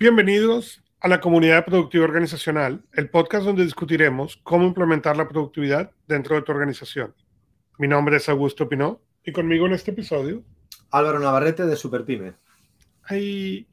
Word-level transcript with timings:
Bienvenidos 0.00 0.84
a 1.00 1.08
la 1.08 1.20
comunidad 1.20 1.64
productiva 1.64 2.04
organizacional, 2.04 2.84
el 2.92 3.10
podcast 3.10 3.44
donde 3.44 3.64
discutiremos 3.64 4.36
cómo 4.44 4.64
implementar 4.64 5.16
la 5.16 5.26
productividad 5.26 5.90
dentro 6.06 6.36
de 6.36 6.42
tu 6.42 6.52
organización. 6.52 7.16
Mi 7.78 7.88
nombre 7.88 8.18
es 8.18 8.28
Augusto 8.28 8.68
Pinó 8.68 9.02
y 9.24 9.32
conmigo 9.32 9.66
en 9.66 9.72
este 9.72 9.90
episodio 9.90 10.44
Álvaro 10.92 11.18
Navarrete 11.18 11.66
de 11.66 11.74
Superpyme. 11.74 12.34
Hay... 13.02 13.66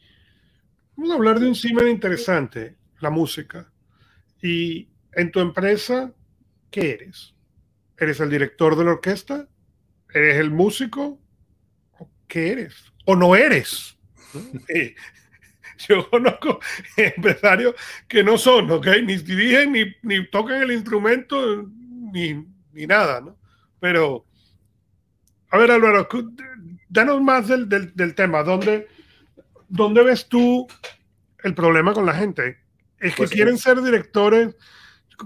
Vamos 0.95 1.11
a 1.11 1.15
hablar 1.15 1.39
de 1.39 1.47
un 1.47 1.53
CIMER 1.53 1.89
interesante, 1.89 2.75
la 3.01 3.11
música. 3.11 3.71
Y 4.41 4.89
en 5.11 5.31
tu 5.31 5.41
empresa, 5.41 6.11
¿qué 6.71 6.89
eres? 6.93 7.35
¿Eres 7.99 8.19
el 8.19 8.31
director 8.31 8.75
de 8.75 8.83
la 8.83 8.93
orquesta? 8.93 9.47
¿Eres 10.11 10.37
el 10.37 10.49
músico? 10.49 11.21
¿Qué 12.27 12.51
eres? 12.51 12.91
¿O 13.05 13.15
no 13.15 13.35
eres? 13.35 13.91
Eh, 14.67 14.95
yo 15.87 16.09
conozco 16.09 16.59
empresarios 16.97 17.75
que 18.07 18.23
no 18.23 18.37
son, 18.37 18.71
¿ok? 18.71 18.87
Ni 19.03 19.17
dirigen, 19.17 19.71
ni, 19.71 19.85
ni 20.01 20.27
tocan 20.27 20.61
el 20.61 20.71
instrumento, 20.71 21.69
ni, 22.11 22.45
ni 22.73 22.87
nada, 22.87 23.21
¿no? 23.21 23.37
Pero, 23.79 24.25
a 25.49 25.57
ver, 25.57 25.71
Álvaro, 25.71 26.07
danos 26.89 27.21
más 27.21 27.47
del, 27.47 27.67
del, 27.69 27.95
del 27.95 28.15
tema. 28.15 28.43
¿Dónde, 28.43 28.87
¿Dónde 29.67 30.03
ves 30.03 30.27
tú 30.27 30.67
el 31.43 31.53
problema 31.53 31.93
con 31.93 32.05
la 32.05 32.13
gente? 32.13 32.57
Es 32.99 33.11
que 33.11 33.17
pues 33.17 33.31
quieren 33.31 33.57
ser 33.57 33.81
directores. 33.81 34.55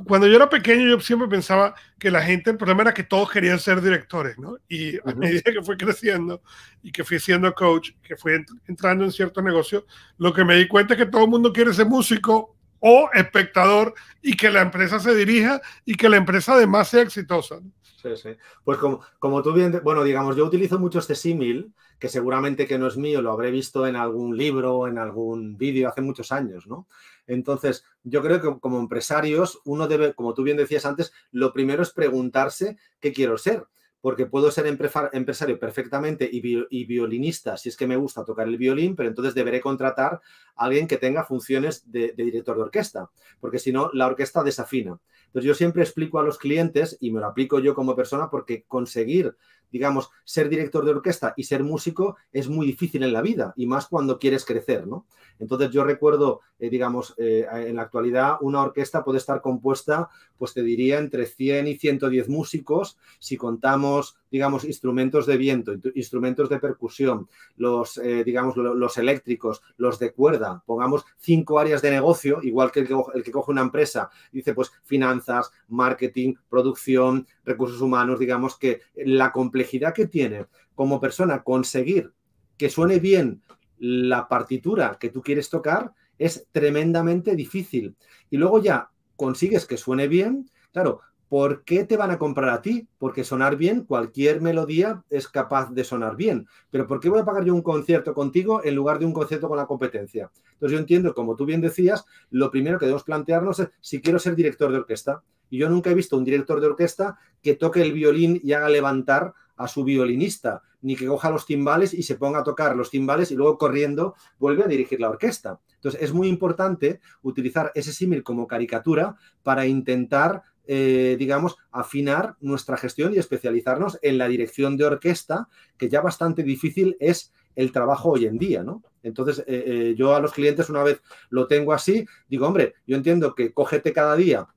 Cuando 0.05 0.27
yo 0.27 0.35
era 0.35 0.49
pequeño, 0.49 0.87
yo 0.87 0.99
siempre 0.99 1.27
pensaba 1.27 1.75
que 1.97 2.11
la 2.11 2.21
gente, 2.21 2.51
el 2.51 2.57
problema 2.57 2.83
era 2.83 2.93
que 2.93 3.03
todos 3.03 3.29
querían 3.29 3.59
ser 3.59 3.81
directores, 3.81 4.37
¿no? 4.37 4.57
Y 4.67 4.97
a 4.97 5.13
medida 5.15 5.41
que 5.53 5.61
fue 5.61 5.77
creciendo 5.77 6.41
y 6.81 6.91
que 6.91 7.03
fui 7.03 7.19
siendo 7.19 7.53
coach, 7.53 7.91
que 8.03 8.15
fui 8.15 8.33
entrando 8.67 9.05
en 9.05 9.11
ciertos 9.11 9.43
negocios, 9.43 9.83
lo 10.17 10.33
que 10.33 10.45
me 10.45 10.55
di 10.55 10.67
cuenta 10.67 10.93
es 10.93 10.99
que 10.99 11.05
todo 11.05 11.23
el 11.23 11.29
mundo 11.29 11.51
quiere 11.53 11.73
ser 11.73 11.85
músico 11.85 12.55
o 12.79 13.09
espectador 13.13 13.93
y 14.21 14.35
que 14.35 14.49
la 14.49 14.61
empresa 14.61 14.99
se 14.99 15.13
dirija 15.13 15.61
y 15.85 15.95
que 15.95 16.09
la 16.09 16.17
empresa 16.17 16.53
además 16.53 16.87
sea 16.87 17.01
exitosa. 17.01 17.59
Sí, 18.01 18.15
sí. 18.15 18.29
Pues 18.63 18.77
como, 18.77 19.01
como 19.19 19.43
tú 19.43 19.53
bien, 19.53 19.81
bueno, 19.83 20.03
digamos, 20.03 20.35
yo 20.37 20.45
utilizo 20.45 20.79
mucho 20.79 20.99
este 20.99 21.15
símil, 21.15 21.73
que 21.99 22.07
seguramente 22.07 22.65
que 22.65 22.79
no 22.79 22.87
es 22.87 22.95
mío, 22.95 23.21
lo 23.21 23.31
habré 23.31 23.51
visto 23.51 23.85
en 23.85 23.97
algún 23.97 24.37
libro, 24.37 24.87
en 24.87 24.97
algún 24.97 25.57
vídeo 25.57 25.89
hace 25.89 26.01
muchos 26.01 26.31
años, 26.31 26.65
¿no? 26.65 26.87
Entonces, 27.29 27.85
yo 28.03 28.21
creo 28.21 28.41
que 28.41 28.59
como 28.59 28.79
empresarios, 28.79 29.61
uno 29.63 29.87
debe, 29.87 30.13
como 30.13 30.33
tú 30.33 30.43
bien 30.43 30.57
decías 30.57 30.85
antes, 30.85 31.13
lo 31.31 31.53
primero 31.53 31.83
es 31.83 31.91
preguntarse 31.91 32.77
qué 32.99 33.13
quiero 33.13 33.37
ser 33.37 33.67
porque 34.01 34.25
puedo 34.25 34.49
ser 34.49 34.65
empresario 34.67 35.59
perfectamente 35.59 36.29
y, 36.31 36.85
violinista 36.85 37.57
si 37.57 37.69
es 37.69 37.75
que 37.75 37.87
me 37.87 37.97
gusta 37.97 38.23
tocar 38.23 38.47
el 38.47 38.57
violín, 38.57 38.95
pero 38.95 39.09
entonces 39.09 39.35
deberé 39.35 39.59
contratar 39.59 40.21
a 40.55 40.65
alguien 40.65 40.87
que 40.87 40.97
tenga 40.97 41.25
funciones 41.25 41.91
de, 41.91 42.13
director 42.15 42.55
de 42.55 42.63
orquesta, 42.63 43.09
porque 43.41 43.59
si 43.59 43.73
no, 43.73 43.89
la 43.93 44.07
orquesta 44.07 44.43
desafina. 44.43 44.97
Entonces 45.25 45.47
yo 45.47 45.53
siempre 45.53 45.83
explico 45.83 46.17
a 46.19 46.23
los 46.23 46.37
clientes, 46.37 46.97
y 47.01 47.11
me 47.11 47.19
lo 47.19 47.27
aplico 47.27 47.59
yo 47.59 47.75
como 47.75 47.95
persona, 47.95 48.29
porque 48.29 48.63
conseguir 48.67 49.35
digamos, 49.71 50.09
ser 50.23 50.49
director 50.49 50.85
de 50.85 50.91
orquesta 50.91 51.33
y 51.37 51.43
ser 51.43 51.63
músico 51.63 52.17
es 52.31 52.49
muy 52.49 52.65
difícil 52.65 53.03
en 53.03 53.13
la 53.13 53.21
vida 53.21 53.53
y 53.55 53.65
más 53.65 53.87
cuando 53.87 54.19
quieres 54.19 54.45
crecer, 54.45 54.87
¿no? 54.87 55.05
Entonces 55.39 55.71
yo 55.71 55.83
recuerdo, 55.83 56.41
eh, 56.59 56.69
digamos, 56.69 57.15
eh, 57.17 57.47
en 57.51 57.77
la 57.77 57.83
actualidad 57.83 58.37
una 58.41 58.61
orquesta 58.61 59.03
puede 59.03 59.19
estar 59.19 59.41
compuesta, 59.41 60.09
pues 60.37 60.53
te 60.53 60.63
diría, 60.63 60.99
entre 60.99 61.25
100 61.25 61.67
y 61.67 61.75
110 61.77 62.27
músicos 62.29 62.97
si 63.19 63.37
contamos, 63.37 64.17
digamos, 64.31 64.65
instrumentos 64.65 65.25
de 65.25 65.37
viento, 65.37 65.73
instrumentos 65.95 66.49
de 66.49 66.59
percusión, 66.59 67.29
los, 67.55 67.97
eh, 67.97 68.23
digamos, 68.23 68.57
los 68.57 68.97
eléctricos, 68.97 69.61
los 69.77 69.97
de 69.99 70.11
cuerda, 70.11 70.61
pongamos 70.65 71.05
cinco 71.17 71.59
áreas 71.59 71.81
de 71.81 71.91
negocio, 71.91 72.39
igual 72.43 72.71
que 72.71 72.81
el 72.81 72.87
que, 72.87 72.95
el 73.13 73.23
que 73.23 73.31
coge 73.31 73.51
una 73.51 73.61
empresa, 73.61 74.09
dice 74.31 74.53
pues 74.53 74.71
finanzas, 74.83 75.51
marketing, 75.69 76.35
producción, 76.49 77.27
recursos 77.45 77.81
humanos, 77.81 78.19
digamos 78.19 78.57
que 78.57 78.81
la 78.95 79.31
complejidad 79.31 79.58
que 79.93 80.07
tiene 80.07 80.45
como 80.75 80.99
persona 80.99 81.43
conseguir 81.43 82.13
que 82.57 82.69
suene 82.69 82.99
bien 82.99 83.41
la 83.77 84.27
partitura 84.27 84.97
que 84.99 85.09
tú 85.09 85.21
quieres 85.21 85.49
tocar 85.49 85.93
es 86.17 86.47
tremendamente 86.51 87.35
difícil. 87.35 87.95
Y 88.29 88.37
luego 88.37 88.61
ya 88.61 88.91
consigues 89.15 89.65
que 89.65 89.77
suene 89.77 90.07
bien, 90.07 90.49
claro, 90.71 90.99
¿por 91.29 91.63
qué 91.63 91.85
te 91.85 91.95
van 91.95 92.11
a 92.11 92.19
comprar 92.19 92.49
a 92.49 92.61
ti? 92.61 92.87
Porque 92.97 93.23
sonar 93.23 93.55
bien, 93.55 93.85
cualquier 93.85 94.41
melodía 94.41 95.03
es 95.09 95.29
capaz 95.29 95.71
de 95.71 95.83
sonar 95.83 96.15
bien. 96.17 96.47
Pero 96.69 96.87
¿por 96.87 96.99
qué 96.99 97.09
voy 97.09 97.21
a 97.21 97.25
pagar 97.25 97.45
yo 97.45 97.53
un 97.53 97.61
concierto 97.61 98.13
contigo 98.13 98.61
en 98.63 98.75
lugar 98.75 98.99
de 98.99 99.05
un 99.05 99.13
concierto 99.13 99.47
con 99.47 99.57
la 99.57 99.67
competencia? 99.67 100.29
Entonces 100.53 100.73
yo 100.73 100.79
entiendo, 100.79 101.13
como 101.13 101.35
tú 101.35 101.45
bien 101.45 101.61
decías, 101.61 102.05
lo 102.31 102.51
primero 102.51 102.77
que 102.77 102.85
debemos 102.85 103.03
plantearnos 103.03 103.59
es 103.59 103.69
si 103.79 104.01
quiero 104.01 104.19
ser 104.19 104.35
director 104.35 104.71
de 104.71 104.79
orquesta. 104.79 105.23
Y 105.49 105.57
yo 105.57 105.69
nunca 105.69 105.89
he 105.89 105.95
visto 105.95 106.17
un 106.17 106.25
director 106.25 106.59
de 106.59 106.67
orquesta 106.67 107.17
que 107.41 107.55
toque 107.55 107.81
el 107.81 107.93
violín 107.93 108.39
y 108.43 108.53
haga 108.53 108.69
levantar 108.69 109.33
a 109.59 109.67
su 109.67 109.83
violinista, 109.83 110.63
ni 110.81 110.95
que 110.95 111.05
coja 111.05 111.29
los 111.29 111.45
timbales 111.45 111.93
y 111.93 112.03
se 112.03 112.15
ponga 112.15 112.39
a 112.39 112.43
tocar 112.43 112.77
los 112.77 112.89
timbales 112.89 113.29
y 113.29 113.35
luego 113.35 113.57
corriendo 113.57 114.15
vuelve 114.39 114.63
a 114.63 114.67
dirigir 114.67 115.01
la 115.01 115.09
orquesta. 115.09 115.59
Entonces 115.75 116.01
es 116.01 116.13
muy 116.13 116.29
importante 116.29 117.01
utilizar 117.21 117.71
ese 117.75 117.91
símil 117.91 118.23
como 118.23 118.47
caricatura 118.47 119.17
para 119.43 119.67
intentar, 119.67 120.43
eh, 120.65 121.17
digamos, 121.19 121.57
afinar 121.71 122.37
nuestra 122.39 122.77
gestión 122.77 123.13
y 123.13 123.17
especializarnos 123.17 123.99
en 124.01 124.17
la 124.17 124.29
dirección 124.29 124.77
de 124.77 124.85
orquesta, 124.85 125.49
que 125.77 125.89
ya 125.89 125.99
bastante 125.99 126.41
difícil 126.41 126.95
es 127.01 127.33
el 127.57 127.73
trabajo 127.73 128.11
hoy 128.11 128.27
en 128.27 128.37
día, 128.37 128.63
¿no? 128.63 128.81
Entonces, 129.03 129.39
eh, 129.39 129.63
eh, 129.67 129.95
yo 129.97 130.15
a 130.15 130.21
los 130.21 130.31
clientes 130.31 130.69
una 130.69 130.83
vez 130.83 131.01
lo 131.29 131.47
tengo 131.47 131.73
así, 131.73 132.05
digo, 132.29 132.47
hombre, 132.47 132.75
yo 132.87 132.95
entiendo 132.95 133.35
que 133.35 133.53
cógete 133.53 133.91
cada 133.91 134.15
día 134.15 134.47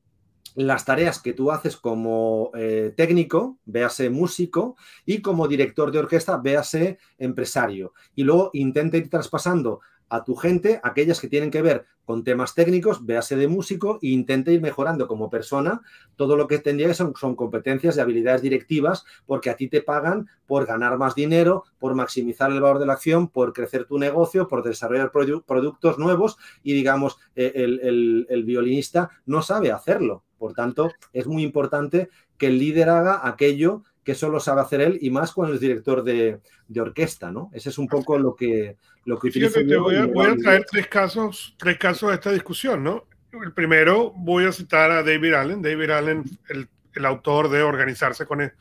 las 0.54 0.84
tareas 0.84 1.20
que 1.20 1.32
tú 1.32 1.50
haces 1.50 1.76
como 1.76 2.50
eh, 2.54 2.92
técnico, 2.96 3.58
véase 3.64 4.10
músico, 4.10 4.76
y 5.06 5.22
como 5.22 5.48
director 5.48 5.90
de 5.90 5.98
orquesta, 5.98 6.36
véase 6.36 6.98
empresario. 7.18 7.94
Y 8.14 8.24
luego 8.24 8.50
intenta 8.52 8.96
ir 8.96 9.08
traspasando 9.08 9.80
a 10.12 10.24
tu 10.24 10.36
gente 10.36 10.78
aquellas 10.82 11.20
que 11.20 11.28
tienen 11.28 11.50
que 11.50 11.62
ver 11.62 11.86
con 12.04 12.22
temas 12.22 12.54
técnicos, 12.54 13.06
véase 13.06 13.34
de 13.34 13.48
músico 13.48 13.98
e 14.02 14.08
intenta 14.08 14.50
ir 14.50 14.60
mejorando 14.60 15.08
como 15.08 15.30
persona 15.30 15.80
todo 16.16 16.36
lo 16.36 16.46
que 16.48 16.58
tendría 16.58 16.88
que 16.88 16.94
son, 16.94 17.14
son 17.18 17.34
competencias 17.34 17.96
y 17.96 18.00
habilidades 18.00 18.42
directivas, 18.42 19.06
porque 19.24 19.48
a 19.48 19.56
ti 19.56 19.68
te 19.68 19.80
pagan 19.80 20.28
por 20.46 20.66
ganar 20.66 20.98
más 20.98 21.14
dinero, 21.14 21.64
por 21.78 21.94
maximizar 21.94 22.50
el 22.50 22.60
valor 22.60 22.78
de 22.78 22.84
la 22.84 22.92
acción, 22.92 23.28
por 23.28 23.54
crecer 23.54 23.86
tu 23.86 23.98
negocio, 23.98 24.48
por 24.48 24.62
desarrollar 24.62 25.12
productos 25.12 25.98
nuevos 25.98 26.36
y 26.62 26.74
digamos, 26.74 27.16
eh, 27.34 27.52
el, 27.54 28.26
el 28.28 28.44
violinista 28.44 29.08
no 29.24 29.40
sabe 29.40 29.72
hacerlo. 29.72 30.24
Por 30.42 30.54
tanto, 30.54 30.92
es 31.12 31.28
muy 31.28 31.44
importante 31.44 32.10
que 32.36 32.48
el 32.48 32.58
líder 32.58 32.88
haga 32.88 33.20
aquello 33.28 33.84
que 34.02 34.16
solo 34.16 34.40
sabe 34.40 34.60
hacer 34.60 34.80
él 34.80 34.98
y 35.00 35.08
más 35.08 35.30
cuando 35.30 35.54
es 35.54 35.60
director 35.60 36.02
de, 36.02 36.40
orquesta, 36.80 37.30
¿no? 37.30 37.48
Ese 37.52 37.68
es 37.68 37.78
un 37.78 37.86
poco 37.86 38.18
lo 38.18 38.34
que, 38.34 38.76
lo 39.04 39.20
que 39.20 39.28
utilizo. 39.28 39.60
voy, 39.80 39.94
a, 39.94 40.34
traer 40.34 40.64
tres 40.68 40.88
casos, 40.88 41.54
tres 41.56 41.78
casos 41.78 42.08
de 42.08 42.16
esta 42.16 42.32
discusión, 42.32 42.82
¿no? 42.82 43.06
El 43.40 43.52
primero, 43.52 44.10
voy 44.16 44.46
a 44.46 44.50
citar 44.50 44.90
a 44.90 45.04
David 45.04 45.32
Allen. 45.34 45.62
David 45.62 45.90
Allen, 45.90 46.24
el, 46.48 47.04
autor 47.06 47.48
de 47.48 47.62
Organizarse 47.62 48.26
con, 48.26 48.40
e, 48.40 48.52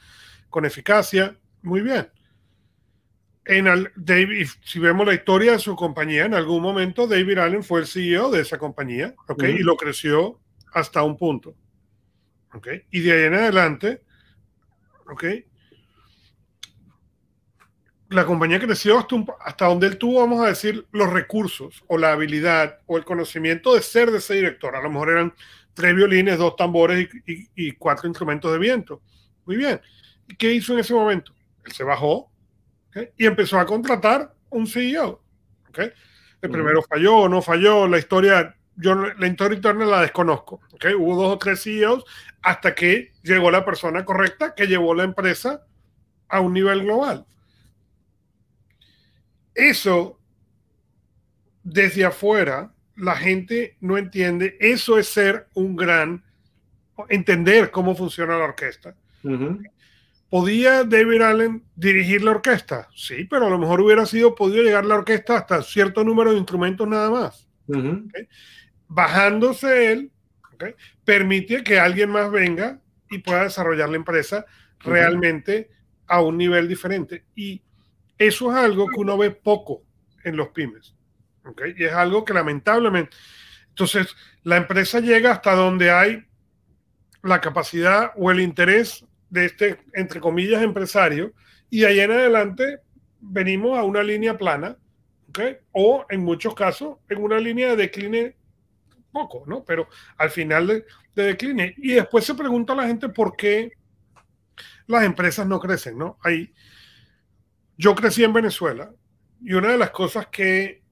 con 0.51 0.65
Eficacia. 0.65 1.35
Muy 1.63 1.81
bien. 1.81 2.07
En 3.45 3.65
David, 3.95 4.49
si 4.63 4.77
vemos 4.77 5.07
la 5.07 5.15
historia 5.15 5.53
de 5.53 5.59
su 5.59 5.75
compañía, 5.75 6.25
en 6.25 6.35
algún 6.35 6.61
momento 6.61 7.07
David 7.07 7.39
Allen 7.39 7.63
fue 7.63 7.79
el 7.79 7.87
CEO 7.87 8.29
de 8.29 8.41
esa 8.41 8.59
compañía, 8.59 9.15
¿ok? 9.27 9.45
Y 9.45 9.63
lo 9.63 9.75
creció 9.75 10.39
hasta 10.71 11.03
un 11.03 11.17
punto. 11.17 11.55
Y 12.91 12.99
de 13.01 13.11
ahí 13.11 13.23
en 13.23 13.33
adelante, 13.33 14.01
¿ok? 15.09 15.23
La 18.09 18.25
compañía 18.25 18.59
creció 18.59 18.99
hasta, 18.99 19.15
hasta 19.39 19.65
donde 19.67 19.87
él 19.87 19.97
tuvo, 19.97 20.19
vamos 20.19 20.43
a 20.43 20.49
decir, 20.49 20.85
los 20.91 21.09
recursos 21.11 21.83
o 21.87 21.97
la 21.97 22.11
habilidad 22.11 22.79
o 22.85 22.97
el 22.97 23.05
conocimiento 23.05 23.73
de 23.73 23.81
ser 23.81 24.11
de 24.11 24.17
ese 24.17 24.33
director. 24.35 24.75
A 24.75 24.81
lo 24.81 24.89
mejor 24.89 25.11
eran 25.11 25.33
tres 25.73 25.95
violines, 25.95 26.37
dos 26.37 26.55
tambores 26.57 27.07
y, 27.25 27.71
cuatro 27.73 28.07
instrumentos 28.07 28.51
de 28.51 28.59
viento. 28.59 29.01
Muy 29.45 29.55
bien. 29.55 29.79
¿Y 30.27 30.35
qué 30.35 30.53
hizo 30.53 30.73
en 30.73 30.79
ese 30.79 30.93
momento? 30.93 31.33
Él 31.65 31.71
se 31.71 31.83
bajó 31.83 32.31
y 33.17 33.25
empezó 33.25 33.57
a 33.57 33.65
contratar 33.65 34.35
un 34.49 34.67
CEO. 34.67 35.23
¿okay? 35.69 35.91
El 36.41 36.49
primero 36.49 36.81
falló 36.81 37.15
o 37.17 37.29
no 37.29 37.41
falló, 37.41 37.87
la 37.87 37.97
historia 37.97 38.55
yo 38.81 38.95
la 38.95 39.27
historia 39.27 39.55
interna 39.55 39.85
la 39.85 40.01
desconozco. 40.01 40.59
¿okay? 40.73 40.93
Hubo 40.93 41.15
dos 41.15 41.33
o 41.33 41.37
tres 41.37 41.61
CEOs 41.61 42.03
hasta 42.41 42.73
que 42.73 43.13
llegó 43.21 43.51
la 43.51 43.63
persona 43.63 44.03
correcta 44.03 44.55
que 44.55 44.67
llevó 44.67 44.95
la 44.95 45.03
empresa 45.03 45.63
a 46.27 46.39
un 46.39 46.53
nivel 46.53 46.83
global. 46.83 47.25
Eso, 49.53 50.19
desde 51.63 52.05
afuera, 52.05 52.73
la 52.95 53.15
gente 53.15 53.77
no 53.81 53.97
entiende. 53.97 54.57
Eso 54.59 54.97
es 54.97 55.07
ser 55.07 55.47
un 55.53 55.75
gran, 55.75 56.23
entender 57.09 57.69
cómo 57.69 57.95
funciona 57.95 58.37
la 58.37 58.45
orquesta. 58.45 58.95
¿Podía 60.29 60.85
David 60.85 61.21
Allen 61.21 61.63
dirigir 61.75 62.23
la 62.23 62.31
orquesta? 62.31 62.87
Sí, 62.95 63.25
pero 63.29 63.47
a 63.47 63.49
lo 63.49 63.59
mejor 63.59 63.81
hubiera 63.81 64.05
sido 64.05 64.33
podido 64.33 64.63
llegar 64.63 64.85
la 64.85 64.95
orquesta 64.95 65.37
hasta 65.37 65.61
cierto 65.61 66.03
número 66.03 66.31
de 66.31 66.37
instrumentos 66.37 66.87
nada 66.87 67.09
más. 67.09 67.47
Bajándose 68.93 69.93
él, 69.93 70.11
permite 71.05 71.63
que 71.63 71.79
alguien 71.79 72.09
más 72.09 72.29
venga 72.29 72.81
y 73.09 73.19
pueda 73.19 73.43
desarrollar 73.43 73.87
la 73.89 73.95
empresa 73.95 74.45
realmente 74.79 75.69
a 76.07 76.21
un 76.21 76.37
nivel 76.37 76.67
diferente. 76.67 77.23
Y 77.33 77.63
eso 78.17 78.51
es 78.51 78.57
algo 78.57 78.87
que 78.87 78.99
uno 78.99 79.17
ve 79.17 79.31
poco 79.31 79.83
en 80.25 80.35
los 80.35 80.49
pymes. 80.49 80.93
Y 81.77 81.85
es 81.85 81.93
algo 81.93 82.25
que 82.25 82.33
lamentablemente... 82.33 83.15
Entonces, 83.69 84.13
la 84.43 84.57
empresa 84.57 84.99
llega 84.99 85.31
hasta 85.31 85.55
donde 85.55 85.89
hay 85.89 86.25
la 87.23 87.39
capacidad 87.39 88.11
o 88.17 88.29
el 88.29 88.41
interés 88.41 89.05
de 89.29 89.45
este, 89.45 89.79
entre 89.93 90.19
comillas, 90.19 90.61
empresario, 90.61 91.33
y 91.69 91.85
ahí 91.85 92.01
en 92.01 92.11
adelante 92.11 92.79
venimos 93.21 93.79
a 93.79 93.83
una 93.83 94.03
línea 94.03 94.37
plana, 94.37 94.75
o 95.71 96.05
en 96.09 96.19
muchos 96.19 96.53
casos 96.53 96.97
en 97.07 97.23
una 97.23 97.39
línea 97.39 97.69
de 97.69 97.77
decline 97.77 98.35
poco, 99.11 99.43
¿no? 99.45 99.63
Pero 99.63 99.87
al 100.17 100.29
final 100.29 100.67
de, 100.67 100.85
de 101.15 101.23
decline. 101.23 101.75
Y 101.77 101.93
después 101.93 102.25
se 102.25 102.35
pregunta 102.35 102.73
a 102.73 102.77
la 102.77 102.87
gente 102.87 103.09
por 103.09 103.35
qué 103.35 103.73
las 104.87 105.03
empresas 105.03 105.47
no 105.47 105.59
crecen, 105.59 105.97
¿no? 105.97 106.17
Ahí, 106.23 106.53
yo 107.77 107.95
crecí 107.95 108.23
en 108.23 108.33
Venezuela 108.33 108.91
y 109.41 109.53
una 109.53 109.69
de 109.69 109.77
las 109.77 109.91
cosas 109.91 110.27
que 110.27 110.83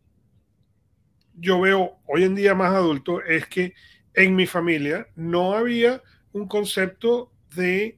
yo 1.36 1.62
veo 1.62 2.00
hoy 2.08 2.24
en 2.24 2.36
día 2.36 2.56
más 2.56 2.74
adulto 2.74 3.22
es 3.22 3.46
que 3.48 3.74
en 4.14 4.36
mi 4.36 4.48
familia 4.48 5.08
no 5.16 5.54
había 5.54 6.02
un 6.32 6.48
concepto 6.48 7.32
de 7.56 7.98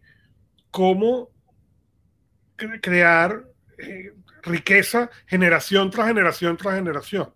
cómo 0.69 1.29
crear 2.81 3.45
eh, 3.77 4.13
riqueza 4.44 5.09
generación 5.25 5.89
tras 5.89 6.07
generación 6.07 6.57
tras 6.57 6.75
generación, 6.75 7.33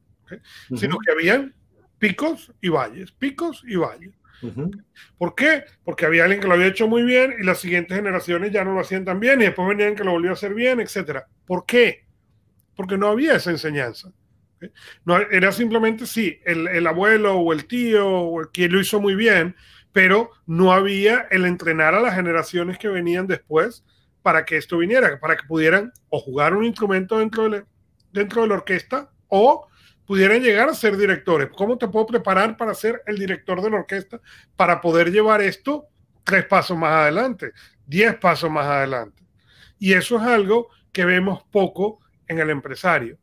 sino 0.76 1.00
que 1.00 1.12
habían 1.12 1.56
picos 2.00 2.51
y 2.62 2.69
valles, 2.69 3.12
picos 3.12 3.63
y 3.65 3.75
valles. 3.75 4.13
¿Por 5.18 5.33
qué? 5.33 5.63
Porque 5.83 6.06
había 6.06 6.24
alguien 6.24 6.42
que 6.42 6.47
lo 6.47 6.53
había 6.53 6.68
hecho 6.68 6.88
muy 6.88 7.03
bien 7.03 7.36
y 7.39 7.44
las 7.44 7.59
siguientes 7.59 7.97
generaciones 7.97 8.51
ya 8.51 8.63
no 8.63 8.74
lo 8.74 8.81
hacían 8.81 9.06
tan 9.06 9.19
bien 9.19 9.42
y 9.42 9.45
después 9.45 9.68
venían 9.68 9.95
que 9.95 10.03
lo 10.03 10.12
volvió 10.12 10.31
a 10.31 10.33
hacer 10.33 10.53
bien, 10.53 10.80
etc. 10.80 11.21
¿Por 11.45 11.65
qué? 11.65 12.06
Porque 12.75 12.97
no 12.97 13.07
había 13.07 13.36
esa 13.36 13.51
enseñanza. 13.51 14.12
No, 15.03 15.18
era 15.18 15.51
simplemente, 15.51 16.06
sí, 16.06 16.39
el, 16.45 16.68
el, 16.68 16.88
abuelo 16.88 17.36
o 17.36 17.53
el 17.53 17.65
tío 17.65 18.07
o 18.07 18.42
el 18.42 18.51
que 18.51 18.69
lo 18.69 18.80
hizo 18.80 19.00
muy 19.00 19.15
bien, 19.15 19.56
pero 19.92 20.31
no 20.45 20.71
había 20.71 21.27
el 21.31 21.45
entrenar 21.45 21.94
a 21.94 22.01
las 22.01 22.15
generaciones 22.15 22.77
que 22.77 22.88
venían 22.88 23.27
después 23.27 23.83
para 24.21 24.44
que 24.44 24.57
esto 24.57 24.77
viniera, 24.77 25.19
para 25.19 25.38
que 25.38 25.47
pudieran 25.47 25.94
o 26.09 26.19
jugar 26.19 26.56
un 26.56 26.65
instrumento 26.65 27.19
dentro 27.19 27.50
de, 27.50 27.63
dentro 28.12 28.42
de 28.42 28.47
la 28.47 28.56
orquesta 28.56 29.12
o 29.27 29.68
pudieran 30.06 30.42
llegar 30.42 30.69
a 30.69 30.74
ser 30.74 30.98
directores. 30.98 31.50
¿Cómo 31.56 31.78
te 31.78 31.88
puedo 31.88 32.06
preparar 32.06 32.57
para 32.57 32.74
ser 32.74 33.02
el 33.06 33.18
director 33.18 33.62
de 33.62 33.69
la 33.69 33.78
orquesta 33.78 34.22
para 34.56 34.81
poder 34.81 35.12
llevar 35.12 35.42
esto 35.42 35.88
tres 36.24 36.46
pasos 36.46 36.78
más 36.78 36.92
adelante, 36.92 37.52
diez 37.86 38.16
pasos 38.16 38.50
más 38.50 38.66
adelante? 38.66 39.24
Y 39.80 39.94
eso 39.94 40.18
es 40.18 40.24
algo 40.24 40.69
que 40.92 41.06
vemos 41.06 41.44
poco 41.52 42.00
en 42.28 42.40
el 42.40 42.50
empresario. 42.50 43.18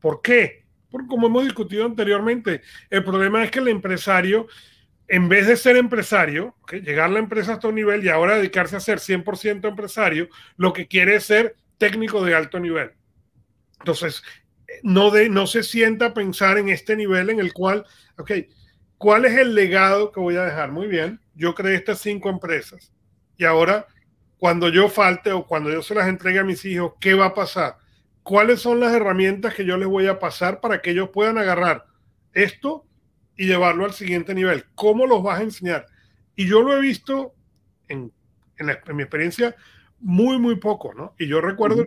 ¿Por 0.00 0.22
qué? 0.22 0.64
Porque 0.90 1.08
como 1.08 1.26
hemos 1.26 1.44
discutido 1.44 1.84
anteriormente, 1.84 2.62
el 2.88 3.04
problema 3.04 3.44
es 3.44 3.50
que 3.50 3.60
el 3.60 3.68
empresario, 3.68 4.48
en 5.06 5.28
vez 5.28 5.46
de 5.46 5.56
ser 5.56 5.76
empresario, 5.76 6.56
llegar 6.72 7.10
la 7.10 7.18
empresa 7.18 7.54
hasta 7.54 7.68
un 7.68 7.74
nivel 7.74 8.04
y 8.04 8.08
ahora 8.08 8.36
dedicarse 8.36 8.76
a 8.76 8.80
ser 8.80 8.98
100% 8.98 9.68
empresario, 9.68 10.28
lo 10.56 10.72
que 10.72 10.88
quiere 10.88 11.16
es 11.16 11.24
ser 11.24 11.56
técnico 11.78 12.24
de 12.24 12.34
alto 12.34 12.58
nivel. 12.58 12.92
Entonces, 13.78 14.22
no, 14.82 15.10
de, 15.10 15.28
no 15.28 15.46
se 15.46 15.62
sienta 15.62 16.06
a 16.06 16.14
pensar 16.14 16.58
en 16.58 16.68
este 16.68 16.96
nivel 16.96 17.30
en 17.30 17.40
el 17.40 17.52
cual, 17.52 17.84
ok, 18.18 18.32
¿cuál 18.98 19.24
es 19.24 19.36
el 19.36 19.54
legado 19.54 20.12
que 20.12 20.20
voy 20.20 20.36
a 20.36 20.44
dejar? 20.44 20.70
Muy 20.70 20.86
bien, 20.86 21.20
yo 21.34 21.54
creé 21.54 21.76
estas 21.76 22.00
cinco 22.00 22.28
empresas 22.28 22.92
y 23.36 23.44
ahora 23.44 23.86
cuando 24.40 24.70
yo 24.70 24.88
falte 24.88 25.32
o 25.32 25.46
cuando 25.46 25.70
yo 25.70 25.82
se 25.82 25.94
las 25.94 26.08
entregue 26.08 26.38
a 26.38 26.44
mis 26.44 26.64
hijos, 26.64 26.94
¿qué 26.98 27.14
va 27.14 27.26
a 27.26 27.34
pasar? 27.34 27.76
¿Cuáles 28.22 28.60
son 28.60 28.80
las 28.80 28.92
herramientas 28.94 29.54
que 29.54 29.64
yo 29.66 29.76
les 29.76 29.88
voy 29.88 30.06
a 30.06 30.18
pasar 30.18 30.60
para 30.60 30.80
que 30.80 30.90
ellos 30.90 31.10
puedan 31.10 31.36
agarrar 31.36 31.84
esto 32.32 32.86
y 33.36 33.46
llevarlo 33.46 33.84
al 33.84 33.92
siguiente 33.92 34.34
nivel? 34.34 34.64
¿Cómo 34.74 35.06
los 35.06 35.22
vas 35.22 35.40
a 35.40 35.42
enseñar? 35.42 35.86
Y 36.36 36.46
yo 36.46 36.62
lo 36.62 36.76
he 36.76 36.80
visto 36.80 37.34
en, 37.88 38.12
en, 38.56 38.96
mi 38.96 39.02
experiencia 39.02 39.54
muy, 39.98 40.38
muy 40.38 40.56
poco, 40.56 40.94
¿no? 40.94 41.14
Y 41.18 41.26
yo 41.26 41.42
recuerdo 41.42 41.86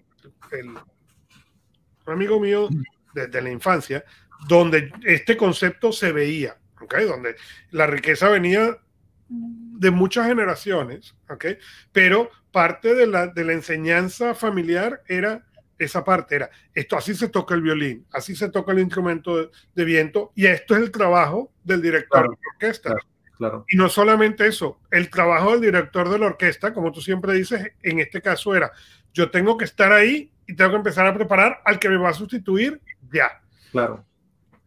el, 0.51 0.73
un 2.05 2.13
amigo 2.13 2.39
mío 2.39 2.69
desde 3.13 3.41
la 3.41 3.51
infancia, 3.51 4.03
donde 4.47 4.91
este 5.03 5.37
concepto 5.37 5.91
se 5.91 6.11
veía, 6.11 6.57
¿okay? 6.81 7.05
donde 7.05 7.35
la 7.71 7.87
riqueza 7.87 8.29
venía 8.29 8.77
de 9.29 9.91
muchas 9.91 10.27
generaciones, 10.27 11.15
¿okay? 11.29 11.57
pero 11.91 12.29
parte 12.51 12.93
de 12.93 13.07
la, 13.07 13.27
de 13.27 13.43
la 13.45 13.53
enseñanza 13.53 14.35
familiar 14.35 15.01
era 15.07 15.43
esa 15.77 16.03
parte, 16.03 16.35
era 16.35 16.49
esto, 16.73 16.97
así 16.97 17.15
se 17.15 17.29
toca 17.29 17.55
el 17.55 17.61
violín, 17.61 18.05
así 18.11 18.35
se 18.35 18.49
toca 18.49 18.71
el 18.71 18.79
instrumento 18.79 19.49
de, 19.73 19.85
viento, 19.85 20.31
y 20.35 20.45
esto 20.45 20.75
es 20.75 20.81
el 20.81 20.91
trabajo 20.91 21.51
del 21.63 21.81
director 21.81 22.23
de 22.23 22.27
la 22.29 22.53
orquesta. 22.53 22.95
Claro. 23.37 23.65
Y 23.67 23.77
no 23.77 23.89
solamente 23.89 24.47
eso, 24.47 24.79
el 24.91 25.09
trabajo 25.09 25.51
del 25.51 25.61
director 25.61 26.07
de 26.09 26.19
la 26.19 26.27
orquesta, 26.27 26.73
como 26.73 26.91
tú 26.91 27.01
siempre 27.01 27.33
dices, 27.33 27.71
en 27.81 27.99
este 27.99 28.21
caso 28.21 28.55
era, 28.55 28.71
yo 29.13 29.31
tengo 29.31 29.57
que 29.57 29.65
estar 29.65 29.91
ahí 29.91 30.31
y 30.47 30.55
tengo 30.55 30.71
que 30.71 30.77
empezar 30.77 31.05
a 31.05 31.13
preparar 31.13 31.61
al 31.65 31.79
que 31.79 31.89
me 31.89 31.97
va 31.97 32.09
a 32.09 32.13
sustituir 32.13 32.81
ya. 33.11 33.41
Claro, 33.71 34.05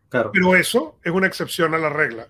claro. 0.08 0.30
Pero 0.32 0.54
eso 0.54 0.98
es 1.02 1.12
una 1.12 1.26
excepción 1.26 1.74
a 1.74 1.78
la 1.78 1.90
regla. 1.90 2.28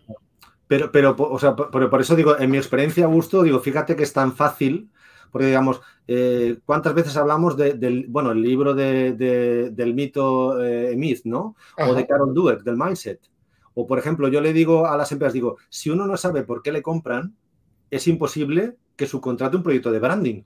Pero, 0.69 0.90
pero, 0.90 1.14
o 1.16 1.38
sea, 1.38 1.54
por, 1.54 1.90
por 1.90 2.00
eso 2.00 2.16
digo, 2.16 2.38
en 2.38 2.50
mi 2.50 2.56
experiencia, 2.56 3.06
Gusto, 3.06 3.43
digo, 3.43 3.60
fíjate 3.60 3.94
que 3.94 4.02
es 4.02 4.12
tan 4.12 4.32
fácil, 4.34 4.90
porque 5.31 5.46
digamos, 5.46 5.81
eh, 6.08 6.58
¿cuántas 6.64 6.94
veces 6.94 7.16
hablamos 7.16 7.56
de, 7.56 7.75
del, 7.75 8.06
bueno, 8.08 8.32
el 8.32 8.43
libro 8.43 8.75
de, 8.75 9.12
de, 9.12 9.70
del 9.70 9.94
mito 9.94 10.62
eh, 10.62 10.96
Myth, 10.96 11.22
¿no? 11.25 11.56
O 11.78 11.94
de 11.94 12.06
Carol 12.06 12.34
Dweck, 12.34 12.62
del 12.62 12.76
mindset. 12.76 13.20
O, 13.75 13.87
por 13.87 13.98
ejemplo, 13.98 14.28
yo 14.28 14.40
le 14.40 14.52
digo 14.52 14.87
a 14.87 14.96
las 14.96 15.12
empresas, 15.12 15.34
digo, 15.34 15.58
si 15.69 15.90
uno 15.90 16.06
no 16.06 16.16
sabe 16.16 16.43
por 16.43 16.62
qué 16.62 16.72
le 16.72 16.82
compran, 16.82 17.37
es 17.90 18.08
imposible 18.08 18.76
que 18.96 19.06
subcontrate 19.06 19.56
un 19.56 19.62
proyecto 19.62 19.93
de 19.93 19.98
branding 20.00 20.43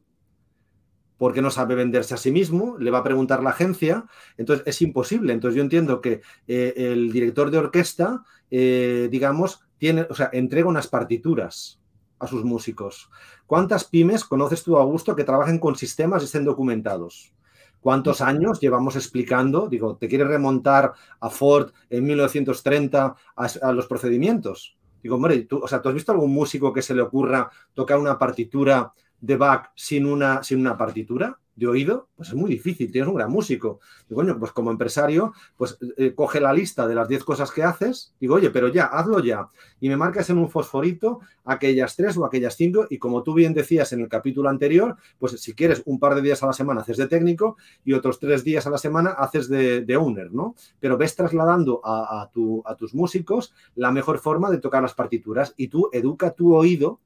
porque 1.20 1.42
no 1.42 1.50
sabe 1.50 1.74
venderse 1.74 2.14
a 2.14 2.16
sí 2.16 2.32
mismo, 2.32 2.78
le 2.78 2.90
va 2.90 3.00
a 3.00 3.04
preguntar 3.04 3.42
la 3.42 3.50
agencia, 3.50 4.06
entonces 4.38 4.66
es 4.66 4.80
imposible. 4.80 5.34
Entonces 5.34 5.54
yo 5.54 5.62
entiendo 5.62 6.00
que 6.00 6.22
eh, 6.48 6.72
el 6.74 7.12
director 7.12 7.50
de 7.50 7.58
orquesta, 7.58 8.24
eh, 8.50 9.06
digamos, 9.10 9.60
tiene, 9.76 10.06
o 10.08 10.14
sea, 10.14 10.30
entrega 10.32 10.66
unas 10.66 10.86
partituras 10.86 11.78
a 12.18 12.26
sus 12.26 12.42
músicos. 12.42 13.10
¿Cuántas 13.46 13.84
pymes 13.84 14.24
conoces 14.24 14.62
tú, 14.62 14.78
Augusto, 14.78 15.14
que 15.14 15.24
trabajen 15.24 15.58
con 15.58 15.76
sistemas 15.76 16.22
y 16.22 16.24
estén 16.24 16.46
documentados? 16.46 17.34
¿Cuántos 17.82 18.22
años 18.22 18.58
llevamos 18.58 18.96
explicando? 18.96 19.68
Digo, 19.68 19.98
¿te 19.98 20.08
quieres 20.08 20.26
remontar 20.26 20.94
a 21.20 21.28
Ford 21.28 21.72
en 21.90 22.02
1930 22.04 23.14
a, 23.36 23.72
los 23.72 23.86
procedimientos? 23.86 24.78
Digo, 25.02 25.16
hombre, 25.16 25.42
¿tú, 25.42 25.60
o 25.62 25.68
sea, 25.68 25.82
¿tú 25.82 25.90
has 25.90 25.94
visto 25.94 26.12
algún 26.12 26.32
músico 26.32 26.72
que 26.72 26.80
se 26.80 26.94
le 26.94 27.02
ocurra 27.02 27.50
tocar 27.74 27.98
una 27.98 28.18
partitura 28.18 28.94
de 29.20 29.36
back 29.36 29.72
sin 29.74 30.06
una, 30.06 30.42
sin 30.42 30.60
una 30.60 30.76
partitura 30.76 31.38
de 31.60 31.66
oído, 31.66 32.08
pues 32.16 32.30
es 32.30 32.34
muy 32.34 32.50
difícil, 32.50 32.90
tienes 32.90 33.06
un 33.06 33.16
gran 33.16 33.30
músico. 33.30 33.80
Digo, 34.08 34.22
coño, 34.22 34.38
pues 34.38 34.50
como 34.52 34.70
empresario, 34.70 35.34
pues 35.58 35.76
eh, 35.98 36.14
coge 36.14 36.40
la 36.40 36.54
lista 36.54 36.88
de 36.88 36.94
las 36.94 37.06
10 37.06 37.22
cosas 37.22 37.50
que 37.50 37.62
haces, 37.62 38.14
digo, 38.18 38.36
oye, 38.36 38.48
pero 38.48 38.68
ya, 38.68 38.86
hazlo 38.86 39.20
ya. 39.20 39.46
Y 39.78 39.90
me 39.90 39.96
marcas 39.98 40.30
en 40.30 40.38
un 40.38 40.48
fosforito 40.48 41.20
aquellas 41.44 41.96
tres 41.96 42.16
o 42.16 42.24
aquellas 42.24 42.56
cinco, 42.56 42.86
y 42.88 42.96
como 42.96 43.22
tú 43.22 43.34
bien 43.34 43.52
decías 43.52 43.92
en 43.92 44.00
el 44.00 44.08
capítulo 44.08 44.48
anterior, 44.48 44.96
pues 45.18 45.32
si 45.32 45.54
quieres 45.54 45.82
un 45.84 45.98
par 45.98 46.14
de 46.14 46.22
días 46.22 46.42
a 46.42 46.46
la 46.46 46.54
semana 46.54 46.80
haces 46.80 46.96
de 46.96 47.08
técnico 47.08 47.58
y 47.84 47.92
otros 47.92 48.18
tres 48.18 48.42
días 48.42 48.66
a 48.66 48.70
la 48.70 48.78
semana 48.78 49.10
haces 49.10 49.46
de, 49.50 49.82
de 49.82 49.96
owner, 49.98 50.32
¿no? 50.32 50.54
Pero 50.80 50.96
ves 50.96 51.14
trasladando 51.14 51.82
a, 51.84 52.22
a, 52.22 52.30
tu, 52.30 52.62
a 52.64 52.74
tus 52.74 52.94
músicos 52.94 53.52
la 53.74 53.92
mejor 53.92 54.18
forma 54.18 54.50
de 54.50 54.58
tocar 54.58 54.80
las 54.80 54.94
partituras 54.94 55.52
y 55.58 55.68
tú 55.68 55.90
educa 55.92 56.30
tu 56.30 56.54
oído 56.54 57.00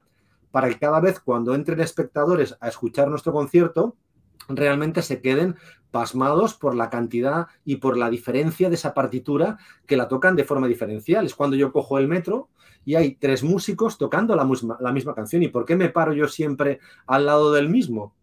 para 0.55 0.69
que 0.69 0.79
cada 0.79 1.01
vez 1.01 1.19
cuando 1.19 1.53
entren 1.53 1.81
espectadores 1.81 2.55
a 2.61 2.69
escuchar 2.69 3.09
nuestro 3.09 3.33
concierto, 3.33 3.97
realmente 4.47 5.01
se 5.01 5.19
queden 5.19 5.57
pasmados 5.91 6.53
por 6.53 6.75
la 6.75 6.89
cantidad 6.89 7.47
y 7.65 7.75
por 7.75 7.97
la 7.97 8.09
diferencia 8.09 8.69
de 8.69 8.75
esa 8.75 8.93
partitura 8.93 9.57
que 9.85 9.97
la 9.97 10.07
tocan 10.07 10.37
de 10.37 10.45
forma 10.45 10.69
diferencial. 10.69 11.25
Es 11.25 11.35
cuando 11.35 11.57
yo 11.57 11.73
cojo 11.73 11.97
el 11.97 12.07
metro 12.07 12.47
y 12.85 12.95
hay 12.95 13.15
tres 13.15 13.43
músicos 13.43 13.97
tocando 13.97 14.33
la 14.33 14.45
misma, 14.45 14.77
la 14.79 14.93
misma 14.93 15.13
canción. 15.13 15.43
¿Y 15.43 15.49
por 15.49 15.65
qué 15.65 15.75
me 15.75 15.89
paro 15.89 16.13
yo 16.13 16.29
siempre 16.29 16.79
al 17.05 17.25
lado 17.25 17.51
del 17.51 17.67
mismo? 17.67 18.15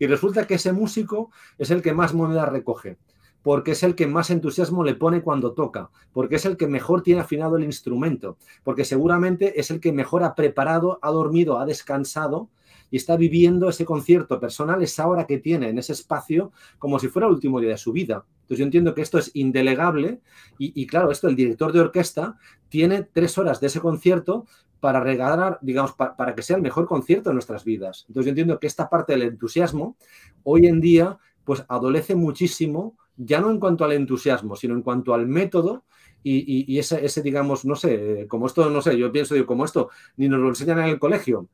Y 0.00 0.08
resulta 0.08 0.44
que 0.44 0.54
ese 0.54 0.72
músico 0.72 1.30
es 1.56 1.70
el 1.70 1.82
que 1.82 1.94
más 1.94 2.14
monedas 2.14 2.48
recoge 2.48 2.98
porque 3.46 3.70
es 3.70 3.84
el 3.84 3.94
que 3.94 4.08
más 4.08 4.30
entusiasmo 4.30 4.82
le 4.82 4.96
pone 4.96 5.22
cuando 5.22 5.52
toca, 5.52 5.90
porque 6.12 6.34
es 6.34 6.44
el 6.46 6.56
que 6.56 6.66
mejor 6.66 7.04
tiene 7.04 7.20
afinado 7.20 7.56
el 7.56 7.62
instrumento, 7.62 8.38
porque 8.64 8.84
seguramente 8.84 9.60
es 9.60 9.70
el 9.70 9.78
que 9.78 9.92
mejor 9.92 10.24
ha 10.24 10.34
preparado, 10.34 10.98
ha 11.00 11.12
dormido, 11.12 11.60
ha 11.60 11.64
descansado 11.64 12.50
y 12.90 12.96
está 12.96 13.16
viviendo 13.16 13.68
ese 13.68 13.84
concierto 13.84 14.40
personal, 14.40 14.82
esa 14.82 15.06
hora 15.06 15.28
que 15.28 15.38
tiene 15.38 15.68
en 15.68 15.78
ese 15.78 15.92
espacio, 15.92 16.50
como 16.80 16.98
si 16.98 17.06
fuera 17.06 17.28
el 17.28 17.34
último 17.34 17.60
día 17.60 17.70
de 17.70 17.78
su 17.78 17.92
vida. 17.92 18.24
Entonces 18.40 18.58
yo 18.58 18.64
entiendo 18.64 18.94
que 18.94 19.02
esto 19.02 19.16
es 19.16 19.30
indelegable 19.34 20.20
y, 20.58 20.84
claro, 20.88 21.12
esto 21.12 21.28
el 21.28 21.36
director 21.36 21.72
de 21.72 21.78
orquesta 21.78 22.38
tiene 22.68 23.04
tres 23.04 23.38
horas 23.38 23.60
de 23.60 23.68
ese 23.68 23.78
concierto 23.78 24.46
para 24.80 24.98
regalar, 24.98 25.60
digamos, 25.62 25.92
para 25.92 26.34
que 26.34 26.42
sea 26.42 26.56
el 26.56 26.62
mejor 26.62 26.88
concierto 26.88 27.30
de 27.30 27.34
nuestras 27.34 27.64
vidas. 27.64 28.06
Entonces 28.08 28.26
yo 28.26 28.30
entiendo 28.30 28.58
que 28.58 28.66
esta 28.66 28.90
parte 28.90 29.12
del 29.12 29.22
entusiasmo 29.22 29.96
hoy 30.42 30.66
en 30.66 30.80
día 30.80 31.20
pues 31.44 31.64
adolece 31.68 32.16
muchísimo, 32.16 32.96
ya 33.16 33.40
no 33.40 33.50
en 33.50 33.58
cuanto 33.58 33.84
al 33.84 33.92
entusiasmo, 33.92 34.56
sino 34.56 34.74
en 34.74 34.82
cuanto 34.82 35.14
al 35.14 35.26
método 35.26 35.84
y, 36.22 36.78
ese, 36.78 37.22
digamos, 37.22 37.64
no 37.64 37.76
sé, 37.76 38.26
como 38.28 38.46
esto, 38.46 38.68
no 38.68 38.82
sé, 38.82 38.98
yo 38.98 39.12
pienso, 39.12 39.34
digo, 39.34 39.46
como 39.46 39.64
esto 39.64 39.90
ni 40.16 40.28
nos 40.28 40.40
lo 40.40 40.48
enseñan 40.48 40.80
en 40.80 40.86
el 40.86 40.98
colegio. 40.98 41.48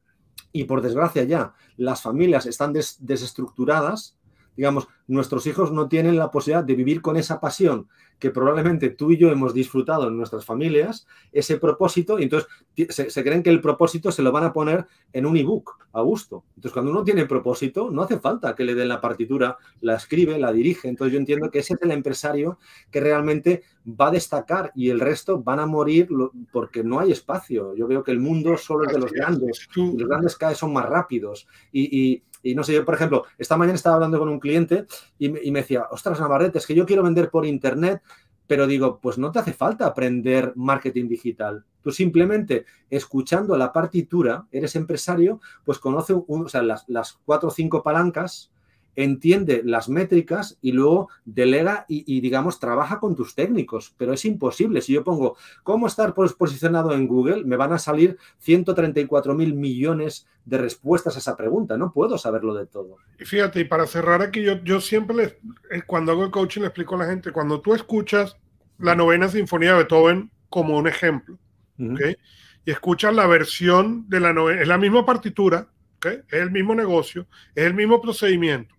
Y 0.51 0.65
por 0.65 0.81
desgracia 0.81 1.25
ya 1.25 1.55
las 1.77 2.01
familias 2.03 2.47
están 2.47 2.73
desestructuradas, 2.73 4.17
digamos, 4.57 4.89
nuestros 5.13 5.47
hijos 5.47 5.73
no 5.73 5.89
tienen 5.89 6.17
la 6.17 6.31
posibilidad 6.31 6.65
de 6.65 6.75
vivir 6.75 7.03
con 7.03 7.17
esa 7.17 7.41
pasión 7.41 7.89
que 8.19 8.31
probablemente 8.31 8.91
tú 8.91 9.11
y 9.11 9.17
yo 9.17 9.31
hemos 9.31 9.53
disfrutado 9.53 10.07
en 10.07 10.17
nuestras 10.17 10.45
familias, 10.45 11.09
ese 11.33 11.59
propósito, 11.59 12.21
y 12.21 12.23
entonces 12.23 12.49
se, 12.89 13.25
creen 13.25 13.43
que 13.43 13.51
el 13.51 13.61
propósito 13.61 14.13
se 14.13 14.23
lo 14.23 14.31
van 14.31 14.45
a 14.45 14.53
poner 14.53 14.87
en 15.13 15.27
un 15.27 15.37
ebook 15.37 15.77
a 15.93 16.03
gusto. 16.03 16.45
Entonces, 16.55 16.73
cuando 16.73 16.93
uno 16.93 17.03
tiene 17.03 17.27
propósito, 17.27 17.91
no 17.91 18.03
hace 18.03 18.21
falta 18.21 18.55
que 18.55 18.63
le 18.63 18.77
den 18.77 18.87
la 18.87 19.01
partitura, 19.01 19.59
la 19.81 19.97
escribe, 19.97 20.39
la 20.39 20.53
dirige. 20.53 20.89
Entonces, 20.89 21.15
yo 21.15 21.19
entiendo 21.19 21.51
que 21.51 21.59
ese 21.59 21.75
es 21.75 21.83
el 21.83 21.91
empresario 21.91 22.59
que 22.93 23.01
realmente 23.01 23.65
va 23.85 24.07
a 24.07 24.13
destacar 24.13 24.71
y 24.77 24.91
el 24.91 25.01
resto 25.01 25.43
van 25.43 25.59
a 25.59 25.67
morir 25.67 26.09
porque 26.53 26.85
no 26.85 27.01
hay 27.01 27.11
espacio. 27.11 27.75
Yo 27.75 27.89
veo 27.89 28.05
que 28.05 28.13
el 28.13 28.21
mundo 28.21 28.57
solo 28.57 28.87
es 28.87 28.93
de 28.93 29.01
los 29.01 29.11
grandes, 29.11 29.69
y 29.75 29.99
los 29.99 30.09
grandes 30.09 30.37
cada 30.37 30.51
vez 30.51 30.59
son 30.59 30.73
más 30.73 30.89
rápidos. 30.89 31.49
y 31.73 32.23
y 32.43 32.55
no 32.55 32.65
sé, 32.65 32.75
yo, 32.75 32.85
por 32.85 32.95
ejemplo, 32.95 33.25
esta 33.39 33.57
mañana 33.57 33.77
estaba 33.77 33.97
hablando 33.97 34.19
con 34.19 34.29
un 34.29 34.41
cliente 34.41 34.87
y, 35.19 35.29
me 35.29 35.61
decía, 35.61 35.87
ostras, 35.91 36.21
Navarrete, 36.21 36.59
es 36.59 36.67
que 36.67 36.75
yo 36.75 36.87
quiero 36.87 37.03
vender 37.03 37.31
por 37.31 37.47
internet, 37.47 38.03
pero 38.47 38.67
digo, 38.67 39.01
pues 39.01 39.19
no 39.19 39.33
te 39.33 39.39
hace 39.39 39.53
falta 39.53 39.87
aprender 39.87 40.53
marketing 40.57 41.09
digital. 41.09 41.65
Tú 41.83 41.91
simplemente 41.91 42.67
escuchando 42.91 43.57
la 43.57 43.73
partitura, 43.73 44.47
eres 44.53 44.77
empresario, 44.77 45.41
pues 45.65 45.79
conoce 45.79 46.15
las, 46.63 46.85
las 46.89 47.19
cuatro 47.25 47.49
o 47.49 47.53
cinco 47.53 47.83
palancas 47.83 48.52
entiende 48.97 49.63
las 49.65 49.89
métricas 49.89 50.59
y 50.61 50.73
luego 50.73 51.09
delega 51.25 51.85
y, 51.89 52.21
digamos, 52.21 52.59
trabaja 52.59 53.01
con 53.01 53.15
tus 53.15 53.35
técnicos. 53.35 53.95
Pero 53.97 54.13
es 54.13 54.25
imposible. 54.25 54.81
Si 54.81 54.93
yo 54.93 55.05
pongo 55.05 55.37
cómo 55.63 55.87
estar 55.87 56.15
posicionado 56.15 56.93
en 56.93 57.07
Google, 57.07 57.45
me 57.45 57.57
van 57.57 57.73
a 57.73 57.79
salir 57.79 58.19
134 58.39 59.35
mil 59.35 59.55
millones 59.55 60.27
de 60.45 60.59
respuestas 60.59 61.17
a 61.17 61.19
esa 61.21 61.37
pregunta. 61.37 61.77
No 61.77 61.93
puedo 61.93 62.19
saberlo 62.19 62.55
de 62.55 62.67
todo. 62.67 62.97
Y 63.19 63.25
fíjate, 63.25 63.61
y 63.61 63.65
para 63.65 63.87
cerrar 63.87 64.23
aquí, 64.23 64.43
yo, 64.43 64.63
yo 64.65 64.81
siempre, 64.81 65.39
eh, 65.71 65.83
cuando 65.87 66.13
hago 66.13 66.25
el 66.25 66.31
coaching, 66.31 66.63
le 66.63 66.67
explico 66.69 66.97
a 66.97 66.99
la 66.99 67.07
gente, 67.07 67.33
cuando 67.33 67.61
tú 67.61 67.75
escuchas 67.75 68.37
la 68.79 68.95
novena 68.95 69.29
sinfonía 69.29 69.71
de 69.71 69.79
Beethoven 69.79 70.31
como 70.49 70.77
un 70.77 70.89
ejemplo, 70.89 71.39
y 72.65 72.71
escuchas 72.71 73.15
la 73.15 73.27
versión 73.27 74.09
de 74.09 74.21
la 74.21 74.33
novena, 74.33 74.63
es 74.63 74.69
la 74.69 74.79
misma 74.79 75.05
partitura, 75.05 75.69
es 76.11 76.23
el 76.31 76.51
mismo 76.51 76.75
negocio, 76.75 77.27
es 77.55 77.65
el 77.65 77.75
mismo 77.75 78.01
procedimiento. 78.01 78.75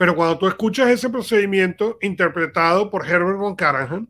Pero 0.00 0.16
cuando 0.16 0.38
tú 0.38 0.48
escuchas 0.48 0.88
ese 0.88 1.10
procedimiento 1.10 1.98
interpretado 2.00 2.88
por 2.88 3.06
Herbert 3.06 3.36
von 3.36 3.54
Karajan, 3.54 4.08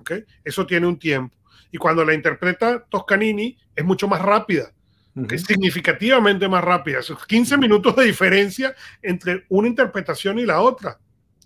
¿okay? 0.00 0.24
eso 0.42 0.66
tiene 0.66 0.86
un 0.86 0.98
tiempo. 0.98 1.36
Y 1.70 1.76
cuando 1.76 2.02
la 2.06 2.14
interpreta 2.14 2.82
Toscanini, 2.88 3.54
es 3.74 3.84
mucho 3.84 4.08
más 4.08 4.22
rápida, 4.22 4.72
es 5.28 5.42
significativamente 5.42 6.48
más 6.48 6.64
rápida. 6.64 7.02
Son 7.02 7.18
15 7.28 7.58
minutos 7.58 7.94
de 7.96 8.04
diferencia 8.04 8.74
entre 9.02 9.44
una 9.50 9.68
interpretación 9.68 10.38
y 10.38 10.46
la 10.46 10.62
otra. 10.62 10.98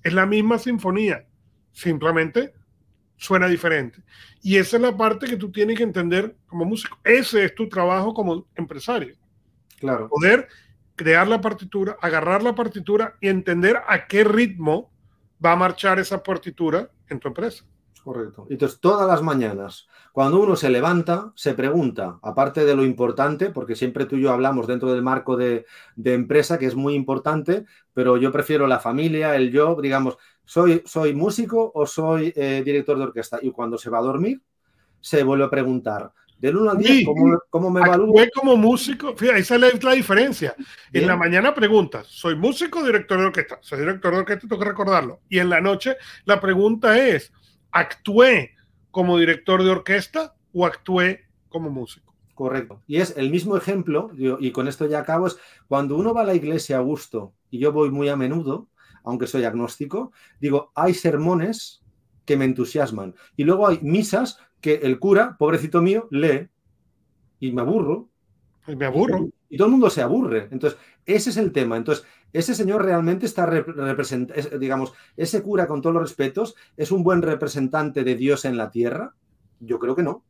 Es 0.04 0.12
la 0.12 0.24
misma 0.24 0.60
sinfonía, 0.60 1.26
simplemente 1.72 2.54
suena 3.16 3.48
diferente. 3.48 4.04
Y 4.40 4.58
esa 4.58 4.76
es 4.76 4.82
la 4.82 4.96
parte 4.96 5.26
que 5.26 5.36
tú 5.36 5.50
tienes 5.50 5.76
que 5.76 5.82
entender 5.82 6.36
como 6.46 6.64
músico. 6.64 6.96
Ese 7.02 7.44
es 7.44 7.56
tu 7.56 7.68
trabajo 7.68 8.14
como 8.14 8.46
empresario. 8.54 9.16
Claro. 9.80 10.08
Poder 10.08 10.46
crear 11.00 11.26
la 11.26 11.40
partitura, 11.40 11.96
agarrar 12.02 12.42
la 12.42 12.54
partitura 12.54 13.16
y 13.22 13.28
entender 13.28 13.78
a 13.88 14.06
qué 14.06 14.22
ritmo 14.22 14.90
va 15.42 15.52
a 15.52 15.56
marchar 15.56 15.98
esa 15.98 16.22
partitura 16.22 16.90
en 17.08 17.18
tu 17.18 17.28
empresa. 17.28 17.64
Correcto. 18.04 18.46
Entonces, 18.50 18.80
todas 18.80 19.08
las 19.08 19.22
mañanas, 19.22 19.88
cuando 20.12 20.38
uno 20.38 20.56
se 20.56 20.68
levanta, 20.68 21.32
se 21.36 21.54
pregunta, 21.54 22.18
aparte 22.22 22.66
de 22.66 22.76
lo 22.76 22.84
importante, 22.84 23.48
porque 23.48 23.76
siempre 23.76 24.04
tú 24.04 24.16
y 24.16 24.20
yo 24.20 24.30
hablamos 24.30 24.66
dentro 24.66 24.92
del 24.92 25.00
marco 25.00 25.38
de, 25.38 25.64
empresa, 26.04 26.58
que 26.58 26.66
es 26.66 26.74
muy 26.74 26.92
importante, 26.92 27.64
pero 27.94 28.18
yo 28.18 28.30
prefiero 28.30 28.66
la 28.66 28.78
familia, 28.78 29.34
el 29.36 29.50
yo, 29.50 29.80
digamos, 29.80 30.18
¿soy, 30.44 30.82
soy 30.84 31.14
músico 31.14 31.72
o 31.74 31.86
soy 31.86 32.30
eh, 32.36 32.60
director 32.62 32.98
de 32.98 33.04
orquesta? 33.04 33.38
Y 33.40 33.52
cuando 33.52 33.78
se 33.78 33.88
va 33.88 34.00
a 34.00 34.02
dormir, 34.02 34.42
se 35.00 35.22
vuelve 35.22 35.46
a 35.46 35.50
preguntar, 35.50 36.12
del 36.40 36.56
1 36.56 36.70
al 36.70 36.78
10, 36.78 37.06
¿cómo, 37.50 37.70
me 37.70 37.80
evalúo? 37.80 38.14
como 38.34 38.56
músico, 38.56 39.14
fíjate, 39.14 39.40
esa 39.40 39.56
es 39.56 39.84
la, 39.84 39.92
diferencia. 39.92 40.54
En 40.92 41.06
la 41.06 41.16
mañana 41.16 41.54
preguntas, 41.54 42.06
¿soy 42.06 42.34
músico 42.34 42.80
o 42.80 42.84
director 42.84 43.18
de 43.18 43.26
orquesta? 43.26 43.58
Soy 43.60 43.80
director 43.80 44.12
de 44.12 44.20
orquesta, 44.20 44.48
tengo 44.48 44.58
que 44.58 44.68
recordarlo. 44.68 45.20
Y 45.28 45.38
en 45.38 45.50
la 45.50 45.60
noche 45.60 45.96
la 46.24 46.40
pregunta 46.40 46.98
es, 46.98 47.32
¿actué 47.70 48.54
como 48.90 49.18
director 49.18 49.62
de 49.62 49.70
orquesta 49.70 50.34
o 50.52 50.64
actué 50.64 51.26
como 51.50 51.68
músico? 51.68 52.14
Correcto. 52.34 52.82
Y 52.86 52.96
es 52.96 53.14
el 53.18 53.30
mismo 53.30 53.54
ejemplo, 53.58 54.10
y 54.16 54.50
con 54.52 54.66
esto 54.66 54.86
ya 54.86 55.00
acabo, 55.00 55.26
es 55.26 55.36
cuando 55.68 55.96
uno 55.96 56.14
va 56.14 56.22
a 56.22 56.24
la 56.24 56.34
iglesia 56.34 56.78
a 56.78 56.80
gusto, 56.80 57.34
y 57.50 57.58
yo 57.58 57.70
voy 57.70 57.90
muy 57.90 58.08
a 58.08 58.16
menudo, 58.16 58.68
aunque 59.04 59.26
soy 59.26 59.44
agnóstico, 59.44 60.12
digo, 60.40 60.72
hay 60.74 60.94
sermones 60.94 61.82
que 62.24 62.36
me 62.36 62.46
entusiasman. 62.46 63.14
Y 63.36 63.44
luego 63.44 63.68
hay 63.68 63.80
misas 63.82 64.38
que 64.60 64.74
el 64.74 64.98
cura, 64.98 65.36
pobrecito 65.38 65.82
mío, 65.82 66.08
lee 66.10 66.48
y 67.38 67.52
me 67.52 67.62
aburro. 67.62 68.08
Y 68.66 68.76
me 68.76 68.86
aburro. 68.86 69.28
Y, 69.48 69.56
todo 69.56 69.66
el 69.66 69.72
mundo 69.72 69.90
se 69.90 70.02
aburre. 70.02 70.48
Entonces, 70.50 70.78
ese 71.06 71.30
es 71.30 71.36
el 71.36 71.52
tema. 71.52 71.76
Entonces, 71.76 72.06
ese 72.32 72.54
señor 72.54 72.84
realmente 72.84 73.26
está 73.26 73.46
representando, 73.46 74.58
digamos, 74.58 74.92
ese 75.16 75.42
cura, 75.42 75.66
con 75.66 75.82
todos 75.82 75.94
los 75.94 76.02
respetos, 76.02 76.54
¿es 76.76 76.92
un 76.92 77.02
buen 77.02 77.22
representante 77.22 78.04
de 78.04 78.14
Dios 78.14 78.44
en 78.44 78.56
la 78.56 78.70
tierra? 78.70 79.14
Yo 79.58 79.78
creo 79.78 79.96
que 79.96 80.04
no. 80.04 80.24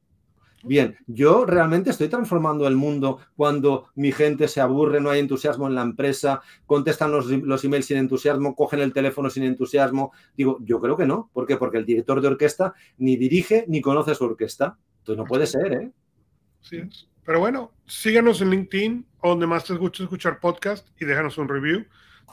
Bien, 0.62 0.98
yo 1.06 1.46
realmente 1.46 1.90
estoy 1.90 2.08
transformando 2.08 2.66
el 2.66 2.76
mundo 2.76 3.18
cuando 3.34 3.88
mi 3.94 4.12
gente 4.12 4.46
se 4.46 4.60
aburre, 4.60 5.00
no 5.00 5.08
hay 5.08 5.20
entusiasmo 5.20 5.66
en 5.66 5.74
la 5.74 5.82
empresa, 5.82 6.42
contestan 6.66 7.10
los, 7.10 7.26
los, 7.26 7.64
emails 7.64 7.86
sin 7.86 7.96
entusiasmo, 7.96 8.54
cogen 8.54 8.80
el 8.80 8.92
teléfono 8.92 9.30
sin 9.30 9.44
entusiasmo. 9.44 10.12
Digo, 10.36 10.58
yo 10.62 10.78
creo 10.80 10.98
que 10.98 11.06
no. 11.06 11.30
¿Por 11.32 11.46
qué? 11.46 11.56
Porque 11.56 11.78
el 11.78 11.86
director 11.86 12.20
de 12.20 12.28
orquesta 12.28 12.74
ni 12.98 13.16
dirige 13.16 13.64
ni 13.68 13.80
conoce 13.80 14.14
su 14.14 14.24
orquesta. 14.24 14.76
Entonces 14.98 15.18
no 15.18 15.24
puede 15.24 15.46
ser, 15.46 15.72
¿eh? 15.72 15.90
Sí. 16.60 16.82
Pero 17.24 17.40
bueno, 17.40 17.72
síganos 17.86 18.42
en 18.42 18.50
LinkedIn, 18.50 19.06
donde 19.22 19.46
más 19.46 19.64
te 19.64 19.74
gusta 19.74 20.02
escuchar 20.02 20.40
podcast 20.40 20.88
y 21.00 21.04
déjanos 21.04 21.38
un 21.38 21.48
review. 21.48 21.86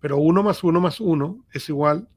Pero 0.01 0.17
1 0.17 0.43
más 0.43 0.63
1 0.63 0.81
más 0.81 1.00
1 1.00 1.46
es 1.53 1.69
igual 1.69 2.10